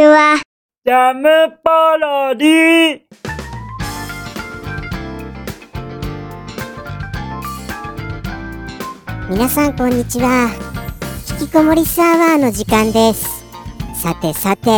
[0.00, 0.40] ちは。
[0.86, 1.28] ジャム
[1.62, 3.00] パロディ。
[9.28, 10.48] 皆さんこんにちは。
[11.38, 13.44] 引きこもりサーバーの時間です。
[13.94, 14.70] さてさて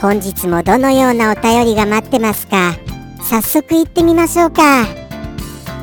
[0.00, 2.72] 本日もどのようなお便りが待ってますか？
[3.20, 4.86] 早速行ってみましょうか。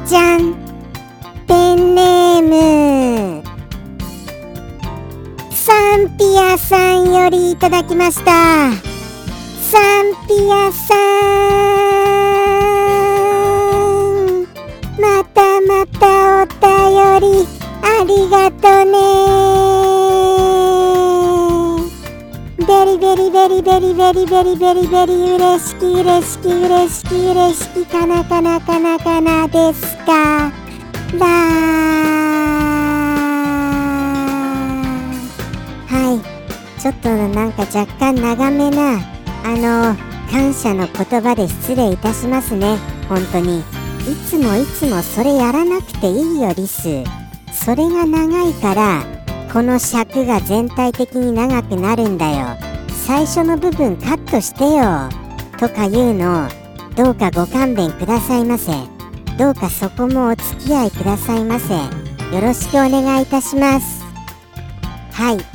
[0.07, 0.55] じゃん。
[1.45, 3.50] ペンネーム
[5.64, 8.32] サンピアさんよりいただきました。
[8.32, 10.96] サンピアさ
[14.25, 14.47] ん
[15.00, 16.66] またまたお便
[17.21, 17.47] り
[17.83, 18.97] ありがとね。
[22.57, 30.52] very very very very very very very very 嬉しき嬉しき嬉しき嬉しきかなかなかなかなですか？
[31.19, 32.11] だ
[37.31, 38.99] なんか若干長めな
[39.44, 39.95] あの
[40.31, 42.77] 感謝の言葉で失礼いたしますね。
[43.09, 43.59] 本当に。
[43.59, 43.63] い
[44.27, 47.03] つもいつもそれやらなくていいよリス。
[47.53, 49.03] それが長いから
[49.51, 52.57] この尺が全体的に長くなるんだよ。
[53.05, 55.09] 最初の部分カットしてよ。
[55.59, 56.47] とか言うの。
[56.95, 58.71] どうかご勘弁くださいませ。
[59.38, 61.73] どうかそこもお付き合いくださいませ。
[61.75, 64.03] よろしくお願いいたします。
[65.11, 65.50] はい。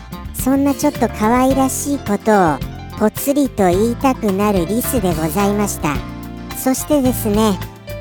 [0.46, 2.58] そんなちょっと可愛らしいことを
[3.00, 5.96] ぽつりと言いたくなるリスでございました。
[6.56, 7.58] そしてですね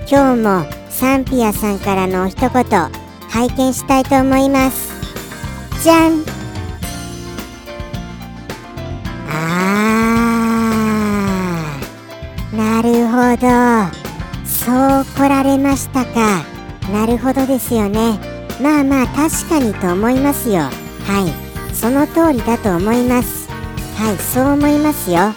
[0.08, 2.52] 今日もサンピアさんからのお一言
[3.32, 4.94] 拝見したいと思います。
[5.82, 6.24] じゃん。
[9.28, 12.56] あー。
[12.56, 13.48] なるほど。
[14.46, 16.44] そう来られましたか。
[16.94, 18.20] なるほどですよね。
[18.62, 20.58] まあまあ確かにと思いますよ。
[20.60, 20.70] は
[21.42, 21.45] い。
[21.76, 23.48] その通りだと思います。
[23.96, 25.34] はいそう思いますよ。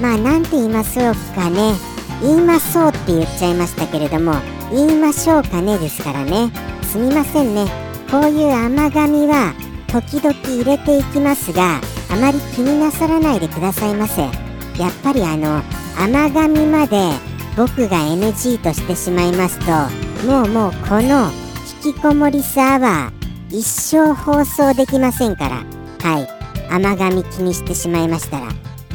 [0.00, 1.74] まあなんて言いましょうかね。
[2.20, 4.34] 言いましょうって言っちゃいましたけれども
[4.70, 6.50] 言いましょうかねですからね。
[6.82, 7.66] すみませんね。
[8.10, 9.54] こういう甘噛みは
[9.88, 11.80] 時々入れていきますが
[12.10, 14.22] あまり気になさらないでくださいませ。
[14.22, 15.62] やっぱりあの
[15.98, 16.96] 甘噛みまで
[17.56, 19.66] 僕が NG としてしまいますと
[20.26, 21.30] もうもうこの
[21.84, 25.81] 引きこもりスアワー一生放送できませんから。
[26.02, 26.28] はい
[26.70, 28.48] 甘噛み気にしてしまいましたら。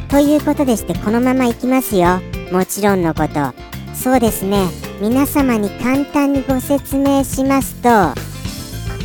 [0.08, 2.20] ということでしてこのままいきますよ。
[2.50, 3.52] もちろんのこと。
[3.94, 4.68] そうですね。
[5.00, 7.88] 皆様に簡単にご説明しますと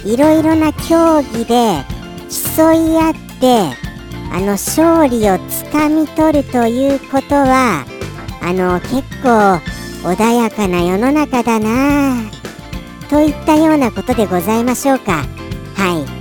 [0.08, 1.84] いろいろな競技で
[2.56, 3.84] 競い合って
[4.32, 7.86] あの勝利をつかみ取るということは
[8.42, 9.62] あの結構
[10.10, 12.16] 穏やかな世の中だな
[13.10, 15.24] といったようなことでございましょうか。
[15.76, 16.13] はい。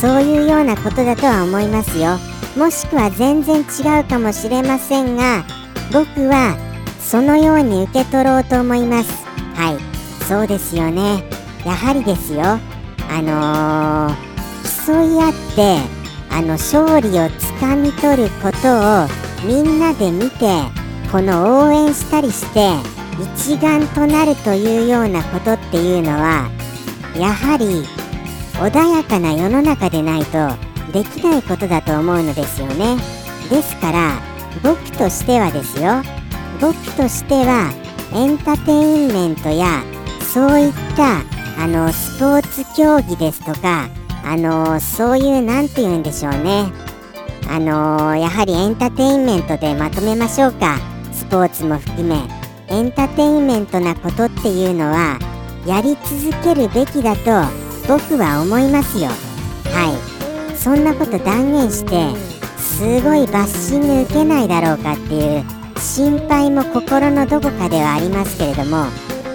[0.00, 2.18] そういうようなことだとは思いますよ。
[2.56, 5.44] もしくは全然違うかもしれませんが
[5.92, 6.56] 僕は
[7.00, 9.24] そのように受け取ろうと思います。
[9.54, 10.24] はい。
[10.24, 11.24] そうですよね。
[11.64, 12.42] やはりですよ。
[12.42, 20.62] あのー、競い合ってあの勝利をつかみ取ることをみんなで見て
[21.12, 22.72] この応援したりして
[23.38, 26.50] 一丸となるというようなことっていうのは
[27.16, 27.84] やはり
[28.54, 30.48] 穏やかな世の中でないと
[30.92, 32.96] できないことだと思うのですよね。
[33.50, 34.20] ですから
[34.62, 36.02] 僕としてはですよ。
[36.60, 37.72] 僕としては
[38.12, 39.82] エンターテインメントや
[40.32, 41.22] そういった
[41.62, 43.88] あのスポーツ競技ですとか
[44.24, 46.72] あのそういう何て言うんでしょうね。
[47.50, 50.78] あのやはりエンターテインメントでまとめましょうか。
[51.12, 52.22] スポーツも含め。
[52.68, 55.18] エンターテインメントなことっていうのは
[55.66, 59.08] やり続けるべきだと僕は思いますよ。
[59.08, 60.14] はい。
[60.56, 62.18] そんなこと断言して
[62.56, 65.44] すごいバッシング受けないだろうかっていう
[65.78, 68.86] 心配も心のどこかではありますけれども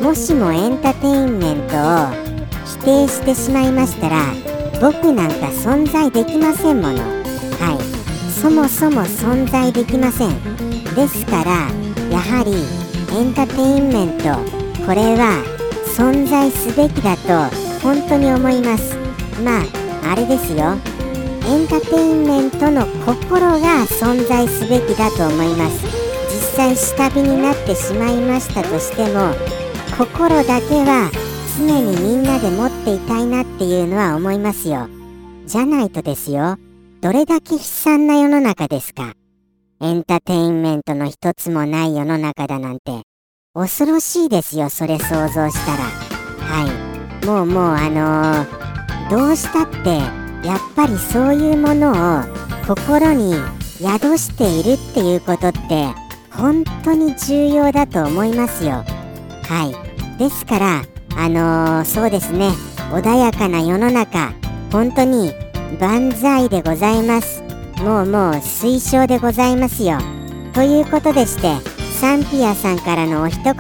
[0.02, 2.30] もしもエンターテインメントを
[2.82, 4.24] 否定してしまいましたら
[4.82, 6.98] 僕なんか存在できませんもの。
[6.98, 8.32] はい。
[8.32, 10.60] そもそも存在できません。
[10.96, 11.52] ですから
[12.10, 12.54] やはり
[13.16, 14.24] エンターテインメント
[14.86, 15.44] これは
[15.96, 18.96] 存在すべきだと本当に思います。
[19.44, 20.78] まああれですよ。
[21.46, 25.86] エンターテインメントの心が存在すべきだと思います。
[26.30, 29.34] 実際下火になってしまいましたとしても
[29.98, 31.10] 心だけは
[31.58, 34.88] 常にみんなで持っていたいなっていうのは思いますよ。
[35.46, 36.58] じゃないとですよ。
[37.02, 39.14] どれだけ悲惨な世の中ですか。
[39.82, 43.04] エンターテインメントの一つもない世の中だなんて。
[43.54, 45.84] 恐ろしいですよそれ想像したら。
[46.46, 46.89] はい。
[47.26, 49.98] もうもうあのー、どうしたって
[50.48, 52.24] やっぱりそういうものを
[52.68, 53.36] 心に
[53.80, 55.88] 宿しているっていうことって
[56.32, 58.84] 本当に重要だと思いますよ。
[59.44, 59.66] は
[60.18, 60.18] い。
[60.18, 60.82] ですから
[61.16, 62.52] あのーそうですね。
[62.92, 64.34] 穏やかな世の中
[64.72, 65.34] 本当に
[65.80, 67.44] 万歳でございます。
[67.84, 69.98] もうもう推奨でございますよ。
[70.54, 71.56] ということでして
[72.00, 73.54] サンピアさんからのお一言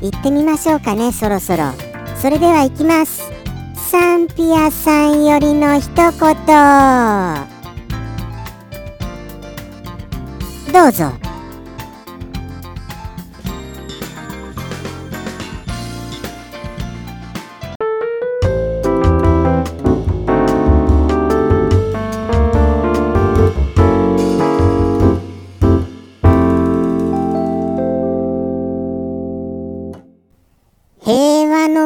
[0.00, 1.87] 言ってみましょうかねそろそろ。
[2.20, 3.30] それでは行きます。
[3.76, 6.10] サンピアさんよりの一言。
[10.72, 11.27] どうぞ。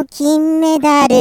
[0.03, 1.15] の金メダル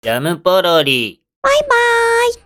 [0.00, 1.20] ジャムポロリ。
[1.42, 2.34] バイバーイ。